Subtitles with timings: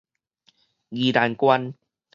[0.89, 1.75] 宜蘭縣